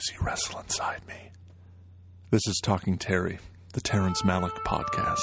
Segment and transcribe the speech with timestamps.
[0.00, 1.30] noisy wrestle inside me.
[2.30, 3.38] This is Talking Terry,
[3.74, 5.18] the Terrence Malick podcast.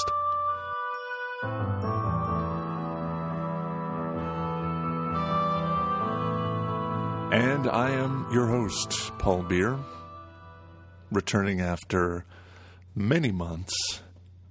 [7.32, 9.78] And I am your host, Paul Beer,
[11.12, 12.26] returning after
[12.96, 14.02] many months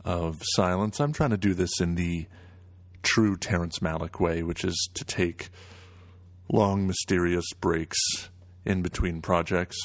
[0.05, 1.01] of silence.
[1.01, 2.27] I'm trying to do this in the
[3.03, 5.51] true Terrence Malick way, which is to take
[6.51, 7.99] long, mysterious breaks
[8.65, 9.81] in between projects.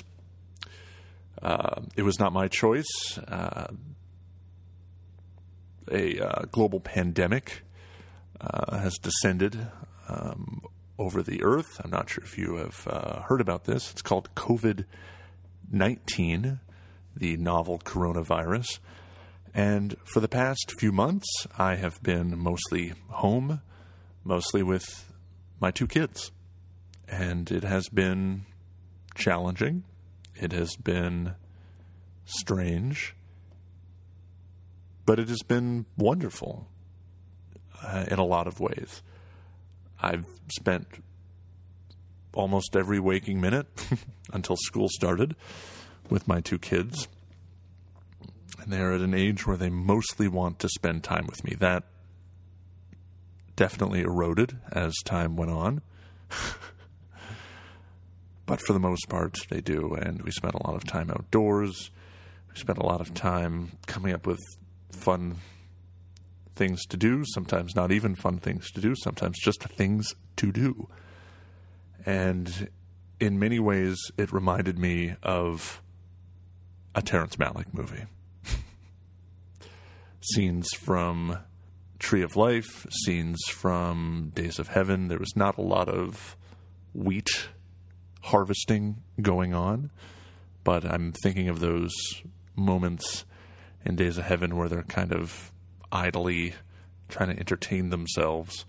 [1.42, 3.18] Uh, it was not my choice.
[3.28, 3.68] Uh,
[5.92, 7.64] a uh, global pandemic
[8.40, 9.68] uh, has descended
[10.08, 10.62] um,
[10.98, 11.82] over the earth.
[11.84, 13.92] I'm not sure if you have uh, heard about this.
[13.92, 14.86] It's called COVID
[15.72, 16.60] 19,
[17.16, 18.80] the novel coronavirus.
[19.54, 21.28] And for the past few months,
[21.58, 23.62] I have been mostly home,
[24.24, 25.12] mostly with
[25.60, 26.32] my two kids.
[27.08, 28.46] And it has been
[29.16, 29.84] challenging.
[30.36, 31.36] It has been
[32.32, 33.16] strange.
[35.06, 36.68] But it has been wonderful
[37.84, 39.02] uh, in a lot of ways.
[40.02, 40.88] I've spent
[42.34, 43.68] almost every waking minute
[44.34, 45.36] until school started
[46.10, 47.08] with my two kids.
[48.60, 51.56] And they're at an age where they mostly want to spend time with me.
[51.56, 51.84] That
[53.56, 55.82] definitely eroded as time went on.
[58.46, 59.94] but for the most part, they do.
[59.94, 61.90] And we spent a lot of time outdoors.
[62.54, 64.40] Spent a lot of time coming up with
[64.92, 65.38] fun
[66.56, 70.88] things to do, sometimes not even fun things to do, sometimes just things to do.
[72.06, 72.70] And
[73.20, 75.82] in many ways, it reminded me of
[76.94, 78.06] a Terrence Malick movie.
[80.22, 81.38] scenes from
[82.00, 85.08] Tree of Life, scenes from Days of Heaven.
[85.08, 86.36] There was not a lot of
[86.94, 87.30] wheat
[88.24, 89.92] harvesting going on,
[90.64, 91.92] but I'm thinking of those
[92.62, 93.26] moments
[93.86, 95.52] in Days of Heaven where they're kind of
[95.92, 96.54] idly
[97.10, 98.66] trying to entertain themselves.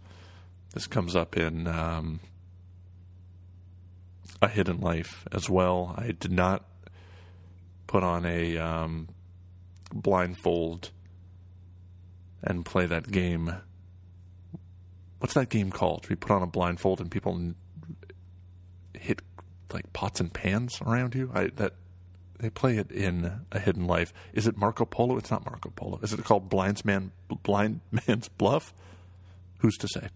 [0.74, 2.20] This comes up in um,
[4.40, 5.94] A Hidden Life as well.
[5.96, 6.64] I did not
[7.86, 9.08] put on a um,
[9.92, 10.90] blindfold
[12.42, 13.54] and play that game.
[15.18, 16.08] What's that game called?
[16.08, 17.52] We put on a blindfold and people
[18.94, 19.22] hit
[19.72, 21.30] like pots and pans around you.
[21.34, 21.74] I that
[22.42, 24.12] they play it in A Hidden Life.
[24.32, 25.16] Is it Marco Polo?
[25.16, 26.00] It's not Marco Polo.
[26.02, 27.12] Is it called Blind Man
[27.44, 28.74] Blind Man's Bluff?
[29.58, 30.08] Who's to say?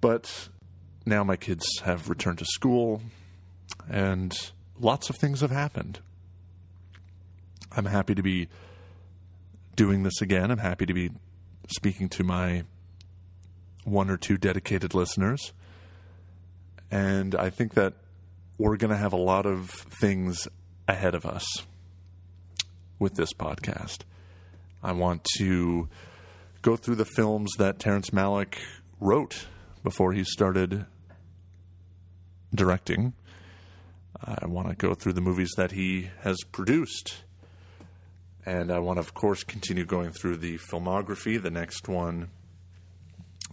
[0.00, 0.48] But
[1.04, 3.02] now my kids have returned to school,
[3.90, 5.98] and lots of things have happened.
[7.72, 8.48] I'm happy to be
[9.74, 10.52] doing this again.
[10.52, 11.10] I'm happy to be
[11.68, 12.62] speaking to my
[13.84, 15.52] one or two dedicated listeners.
[16.92, 17.94] And I think that
[18.58, 20.46] we're going to have a lot of things
[20.90, 21.46] ahead of us
[22.98, 24.00] with this podcast.
[24.82, 25.88] I want to
[26.62, 28.56] go through the films that Terrence Malick
[28.98, 29.46] wrote
[29.84, 30.84] before he started
[32.54, 33.14] directing.
[34.22, 37.22] I want to go through the movies that he has produced.
[38.44, 41.40] And I want to, of course, continue going through the filmography.
[41.40, 42.30] The next one,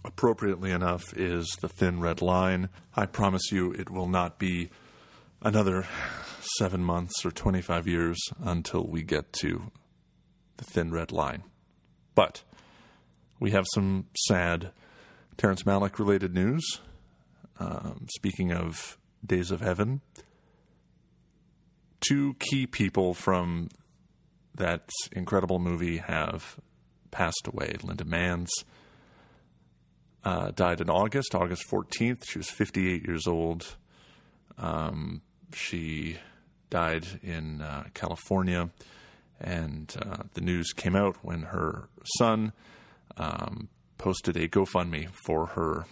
[0.04, 2.68] appropriately enough, is The Thin Red Line.
[2.96, 4.70] I promise you it will not be
[5.42, 5.86] another
[6.58, 9.70] seven months or 25 years until we get to
[10.56, 11.44] the thin red line.
[12.14, 12.42] But
[13.38, 14.72] we have some sad
[15.36, 16.80] Terrence Malick related news.
[17.60, 20.00] Um, speaking of Days of Heaven,
[22.00, 23.68] two key people from
[24.54, 26.58] that incredible movie have
[27.10, 27.76] passed away.
[27.82, 28.50] Linda Manz
[30.24, 32.24] uh, died in August, August 14th.
[32.28, 33.76] She was 58 years old.
[34.56, 35.22] Um,
[35.52, 36.18] she
[36.70, 38.70] died in uh, California,
[39.40, 41.88] and uh, the news came out when her
[42.18, 42.52] son
[43.16, 45.86] um, posted a GoFundMe for her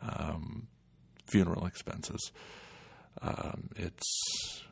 [0.00, 0.68] um,
[1.26, 2.32] funeral expenses.
[3.20, 4.64] Um, it's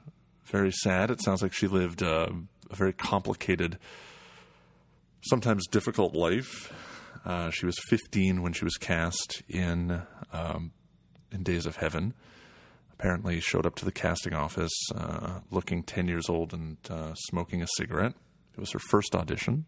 [0.44, 1.10] very sad.
[1.10, 2.28] It sounds like she lived uh,
[2.70, 3.78] a very complicated,
[5.22, 6.72] sometimes difficult life.
[7.24, 10.02] Uh, she was 15 when she was cast in
[10.32, 10.70] um,
[11.32, 12.14] in Days of Heaven
[12.98, 17.62] apparently showed up to the casting office uh, looking 10 years old and uh, smoking
[17.62, 18.14] a cigarette.
[18.54, 19.66] It was her first audition.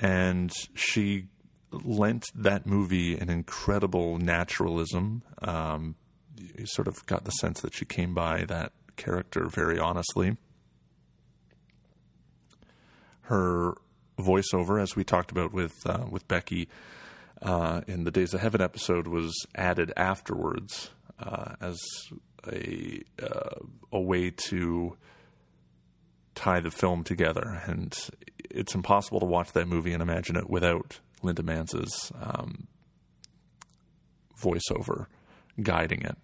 [0.00, 1.26] And she
[1.70, 5.22] lent that movie an incredible naturalism.
[5.42, 5.96] Um,
[6.36, 10.36] you sort of got the sense that she came by that character very honestly.
[13.22, 13.74] Her
[14.18, 16.68] voiceover, as we talked about with uh, with Becky,
[17.42, 20.90] uh, in the Days of Heaven episode was added afterwards.
[21.18, 21.80] uh, as
[22.46, 23.60] a uh,
[23.92, 24.96] a way to
[26.34, 27.96] tie the film together, and
[28.50, 32.66] it's impossible to watch that movie and imagine it without Linda Manz's um,
[34.40, 35.06] voiceover
[35.62, 36.18] guiding it.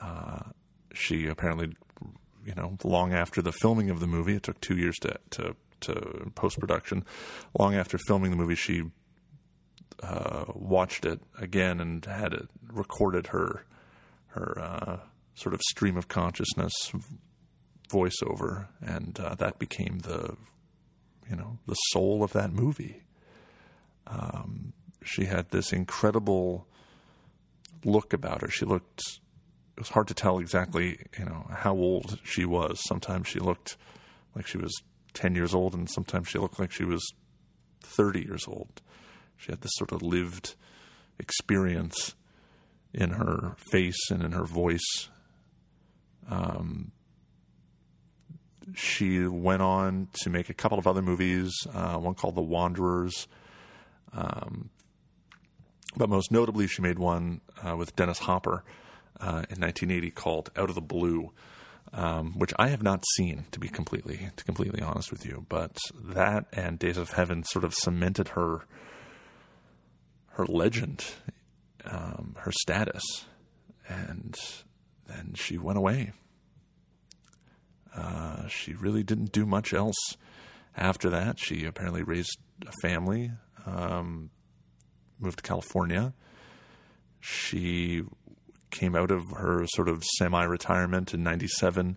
[0.00, 0.40] Uh,
[0.92, 1.74] she apparently,
[2.44, 5.54] you know, long after the filming of the movie, it took two years to to,
[5.80, 7.04] to post production.
[7.58, 8.84] Long after filming the movie, she
[10.02, 13.64] uh, watched it again and had it recorded her
[14.28, 14.96] her uh,
[15.34, 16.72] sort of stream of consciousness
[17.90, 20.36] voiceover, and uh, that became the
[21.28, 23.02] you know the soul of that movie.
[24.06, 24.72] Um,
[25.04, 26.66] she had this incredible
[27.84, 28.48] look about her.
[28.48, 29.02] She looked.
[29.76, 32.78] It was hard to tell exactly, you know, how old she was.
[32.86, 33.76] Sometimes she looked
[34.34, 34.72] like she was
[35.14, 37.02] ten years old, and sometimes she looked like she was
[37.80, 38.80] thirty years old.
[39.36, 40.54] She had this sort of lived
[41.18, 42.14] experience
[42.94, 45.08] in her face and in her voice.
[46.28, 46.92] Um,
[48.74, 53.26] she went on to make a couple of other movies, uh, one called The Wanderers.
[54.12, 54.70] Um,
[55.96, 58.64] but most notably, she made one uh, with Dennis Hopper
[59.20, 61.32] uh, in 1980 called Out of the Blue,
[61.92, 65.44] um, which I have not seen, to be completely to completely honest with you.
[65.48, 68.66] But that and Days of Heaven sort of cemented her
[70.32, 71.04] her legend,
[71.84, 73.26] um, her status,
[73.88, 74.36] and
[75.06, 76.12] then she went away.
[77.94, 80.16] Uh, she really didn't do much else
[80.76, 81.38] after that.
[81.38, 83.30] She apparently raised a family,
[83.66, 84.30] um,
[85.18, 86.14] moved to California.
[87.20, 88.02] She
[88.70, 91.96] came out of her sort of semi retirement in 97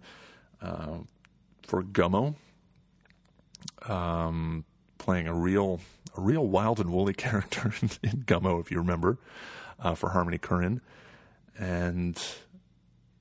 [0.61, 0.97] uh,
[1.65, 2.35] for Gummo,
[3.87, 4.65] um,
[5.05, 5.79] playing a real,
[6.17, 9.19] a real wild and woolly character in, in Gummo, if you remember,
[9.79, 10.81] uh, for Harmony Korine.
[11.57, 12.21] And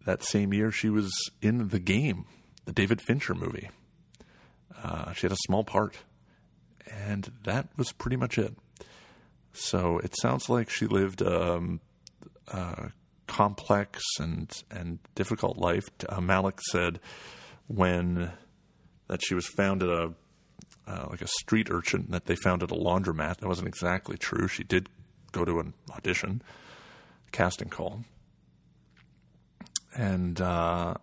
[0.06, 2.24] that same year, she was in the game
[2.64, 3.68] the David Fincher movie.
[4.82, 5.98] Uh, she had a small part,
[6.90, 8.54] and that was pretty much it.
[9.52, 11.80] So it sounds like she lived um,
[12.48, 12.90] a
[13.26, 15.84] complex and and difficult life.
[16.08, 17.00] Uh, Malick said
[17.66, 18.32] when
[19.08, 20.14] that she was found at a
[20.86, 23.38] uh, like a street urchin that they found at a laundromat.
[23.38, 24.48] That wasn't exactly true.
[24.48, 24.88] She did
[25.32, 26.42] go to an audition,
[27.32, 28.04] casting call,
[29.96, 30.94] and uh,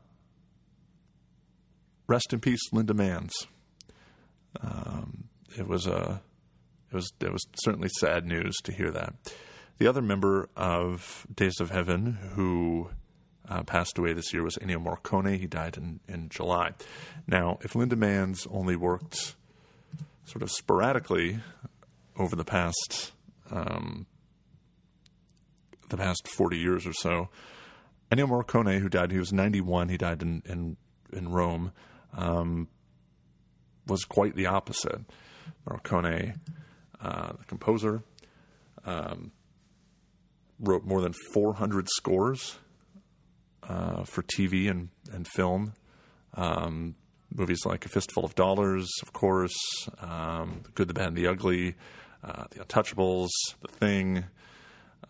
[2.07, 3.33] rest in peace, Linda Manz.
[4.61, 5.25] Um,
[5.57, 6.21] it was a
[6.91, 9.13] it was it was certainly sad news to hear that.
[9.77, 12.89] The other member of Days of Heaven who
[13.49, 15.39] uh, passed away this year was Ennio Morricone.
[15.39, 16.71] He died in, in July.
[17.27, 19.35] Now, if Linda Manz only worked
[20.25, 21.39] sort of sporadically
[22.17, 23.11] over the past
[23.49, 24.05] um,
[25.89, 27.29] the past forty years or so,
[28.11, 29.89] Ennio Morricone, who died, he was ninety one.
[29.89, 30.77] He died in in,
[31.11, 31.71] in Rome
[32.13, 32.67] um,
[33.87, 35.01] was quite the opposite.
[35.67, 36.37] Morricone,
[37.01, 38.03] uh, the composer,
[38.85, 39.31] um,
[40.59, 42.59] wrote more than 400 scores
[43.63, 45.73] uh, for TV and, and film.
[46.35, 46.95] Um,
[47.33, 49.57] movies like A Fistful of Dollars, of course,
[49.99, 51.75] um, The Good, the Bad, and the Ugly,
[52.23, 53.29] uh, The Untouchables,
[53.61, 54.25] The Thing.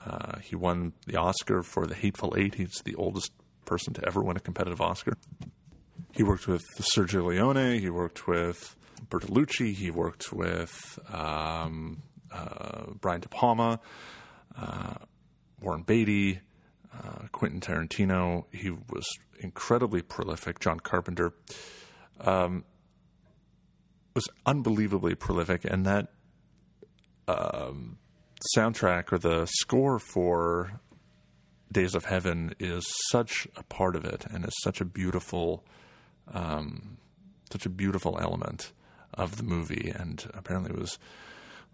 [0.05, 2.55] Uh, he won the Oscar for The Hateful Eight.
[2.55, 3.31] He's the oldest
[3.65, 5.17] person to ever win a competitive Oscar.
[6.13, 7.79] He worked with Sergio Leone.
[7.79, 8.75] He worked with
[9.10, 9.74] Bertolucci.
[9.74, 13.79] He worked with um, uh, Brian De Palma,
[14.57, 14.95] uh,
[15.62, 16.41] Warren Beatty,
[16.93, 18.45] uh, Quentin Tarantino.
[18.51, 19.05] He was
[19.39, 20.60] incredibly prolific.
[20.60, 21.34] John Carpenter
[22.21, 22.63] um,
[24.13, 26.07] was unbelievably prolific, and that
[27.27, 27.97] um,
[28.55, 30.79] soundtrack or the score for
[31.71, 35.63] Days of Heaven is such a part of it, and is such a beautiful
[36.33, 36.97] um,
[37.51, 38.71] such a beautiful element
[39.13, 40.99] of the movie, and apparently was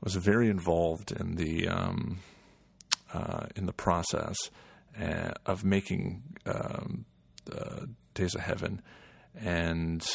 [0.03, 2.19] was very involved in the um,
[3.13, 4.35] uh, in the process
[5.01, 7.05] uh, of making um,
[8.13, 8.81] Days of Heaven,
[9.35, 10.05] and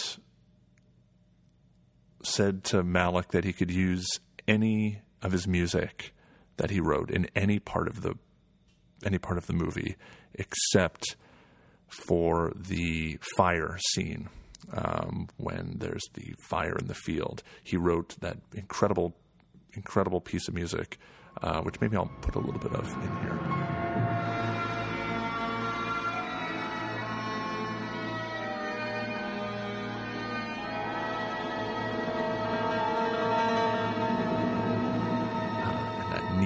[2.25, 4.07] said to Malick that he could use
[4.47, 6.13] any of his music
[6.57, 8.15] that he wrote in any part of the
[9.05, 9.97] any part of the movie
[10.35, 11.17] except
[11.89, 14.29] for the fire scene
[14.73, 17.43] um, when there's the fire in the field.
[17.63, 19.17] He wrote that incredible,
[19.75, 20.99] incredible piece of music,
[21.43, 24.72] uh, which maybe I'll put a little bit of in here.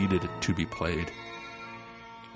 [0.06, 1.10] Needed to be played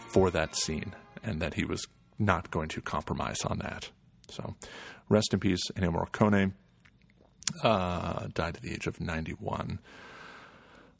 [0.08, 1.86] for that scene and that he was
[2.18, 3.90] not going to compromise on that.
[4.28, 4.56] So,
[5.08, 6.52] rest in peace, Ennio Morricone.
[7.62, 9.78] Uh, died at the age of 91.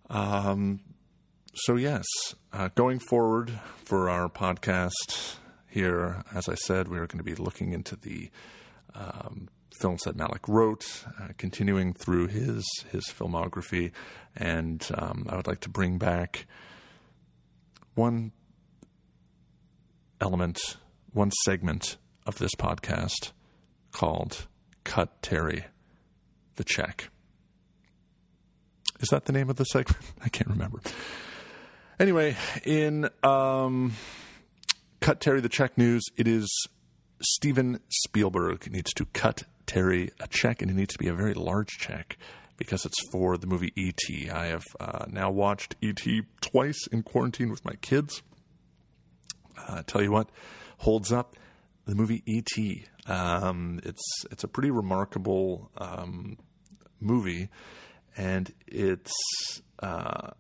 [0.09, 0.81] Um,
[1.55, 2.07] so, yes,
[2.53, 3.51] uh, going forward
[3.85, 5.37] for our podcast
[5.69, 8.31] here, as I said, we are going to be looking into the
[8.95, 13.93] um, films that Malick wrote, uh, continuing through his his filmography,
[14.37, 16.47] and um, I would like to bring back
[17.95, 18.33] one
[20.21, 20.77] element,
[21.13, 21.97] one segment
[22.27, 23.33] of this podcast
[23.93, 24.47] called
[24.85, 25.67] "Cut Terry
[26.57, 27.11] the Check."
[29.01, 30.05] Is that the name of the segment?
[30.25, 30.81] I can't remember.
[31.99, 33.93] Anyway, in um,
[35.01, 36.49] Cut Terry the Check news, it is
[37.23, 41.33] Steven Spielberg needs to cut Terry a check, and it needs to be a very
[41.33, 42.19] large check
[42.57, 44.29] because it's for the movie E.T.
[44.29, 46.23] I have uh, now watched E.T.
[46.41, 48.21] twice in quarantine with my kids.
[49.57, 50.29] Uh, tell you what,
[50.79, 51.37] holds up.
[51.85, 52.85] The movie E.T.
[53.07, 56.37] Um, it's it's a pretty remarkable um,
[56.99, 57.49] movie,
[58.17, 59.13] and it's
[59.81, 60.31] uh,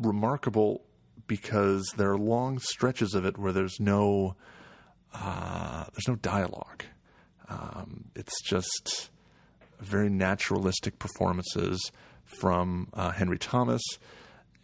[0.00, 0.82] remarkable
[1.28, 4.34] because there are long stretches of it where there's no
[5.14, 6.82] uh, there's no dialogue.
[7.48, 9.10] Um, it's just
[9.80, 11.92] very naturalistic performances
[12.24, 13.82] from uh, Henry Thomas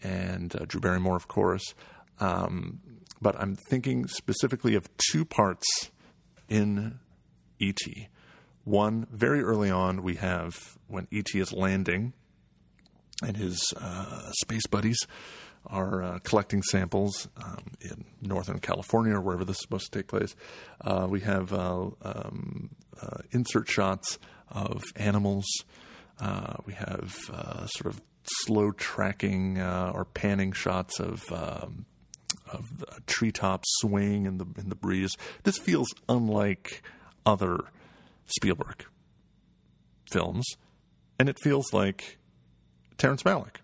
[0.02, 1.74] and uh, Drew Barrymore, of course.
[2.18, 2.80] Um,
[3.20, 5.90] but I'm thinking specifically of two parts
[6.48, 6.98] in
[7.58, 8.08] E.T.
[8.64, 11.38] One, very early on, we have when E.T.
[11.38, 12.12] is landing
[13.22, 14.98] and his uh, space buddies
[15.66, 20.09] are uh, collecting samples um, in Northern California or wherever this is supposed to take
[20.09, 20.35] place.
[20.81, 24.19] Uh, we have uh, um, uh, insert shots
[24.50, 25.47] of animals.
[26.21, 31.25] Uh, we have uh, sort of slow tracking or panning shots of.
[31.33, 31.87] Um,
[32.50, 35.16] of treetops swaying in the in the breeze.
[35.45, 36.83] This feels unlike
[37.25, 37.61] other
[38.26, 38.85] Spielberg
[40.11, 40.45] films,
[41.19, 42.19] and it feels like
[42.99, 43.62] Terrence Malick.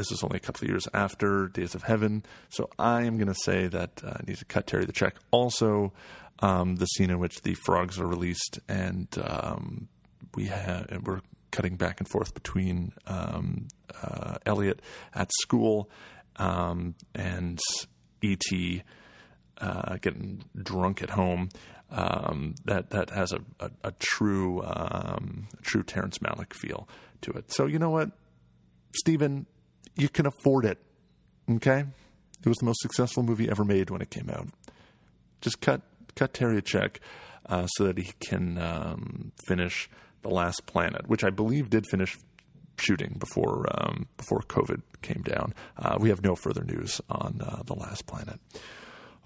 [0.00, 3.28] This is only a couple of years after Days of Heaven, so I am going
[3.28, 5.16] to say that uh, I need to cut Terry the check.
[5.30, 5.92] Also,
[6.38, 9.88] um, the scene in which the frogs are released, and um,
[10.34, 13.68] we have we're cutting back and forth between um,
[14.02, 14.80] uh, Elliott
[15.14, 15.90] at school
[16.36, 17.60] um, and
[18.22, 18.82] E.T.
[19.58, 21.50] Uh, getting drunk at home.
[21.90, 26.88] Um, that that has a, a, a true um, true Terrence Malick feel
[27.20, 27.52] to it.
[27.52, 28.12] So you know what,
[28.94, 29.44] Steven,
[29.96, 30.78] you can afford it.
[31.50, 31.84] Okay?
[32.44, 34.48] It was the most successful movie ever made when it came out.
[35.40, 35.82] Just cut
[36.16, 37.00] cut Terry a check
[37.46, 39.88] uh, so that he can um, finish
[40.22, 42.16] The Last Planet, which I believe did finish
[42.78, 45.54] shooting before um, before COVID came down.
[45.76, 48.40] Uh, we have no further news on uh, The Last Planet.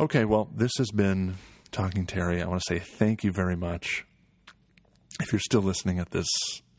[0.00, 1.36] Okay, well, this has been
[1.70, 2.42] Talking Terry.
[2.42, 4.04] I want to say thank you very much.
[5.20, 6.28] If you're still listening at this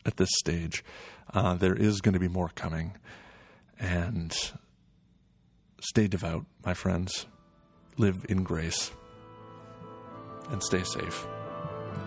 [0.04, 0.84] at this stage,
[1.32, 2.96] uh, there is going to be more coming.
[3.78, 4.34] And
[5.80, 7.26] stay devout, my friends.
[7.96, 8.90] Live in grace.
[10.50, 11.26] And stay safe.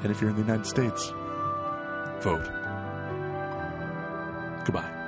[0.04, 1.10] And if you're in the United States,
[2.22, 2.48] vote.
[4.66, 4.99] Goodbye.